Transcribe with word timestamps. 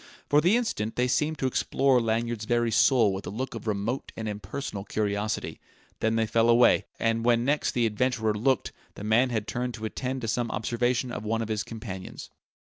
For 0.27 0.41
the 0.41 0.57
instant 0.57 0.95
they 0.95 1.07
seemed 1.07 1.37
to 1.37 1.45
explore 1.45 2.01
Lanyard's 2.01 2.45
very 2.45 2.71
soul 2.71 3.13
with 3.13 3.27
a 3.27 3.29
look 3.29 3.53
of 3.53 3.67
remote 3.67 4.11
and 4.17 4.27
impersonal 4.27 4.83
curiosity; 4.83 5.59
then 5.99 6.15
they 6.15 6.25
fell 6.25 6.49
away; 6.49 6.85
and 6.97 7.23
when 7.23 7.45
next 7.45 7.73
the 7.73 7.85
adventurer 7.85 8.33
looked, 8.35 8.71
the 8.95 9.03
man 9.03 9.29
had 9.29 9.47
turned 9.47 9.75
to 9.75 9.85
attend 9.85 10.21
to 10.21 10.27
some 10.27 10.49
observation 10.49 11.11
of 11.11 11.23
one 11.23 11.43
of 11.43 11.49
his 11.49 11.61
companions. 11.61 12.31